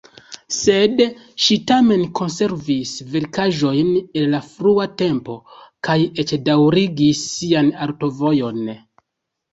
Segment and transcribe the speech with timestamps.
[0.53, 1.01] Sed
[1.47, 5.37] ŝi tamen konservis verkaĵojn el la frua tempo
[5.89, 8.65] kaj eĉ daŭrigis sian artovojon.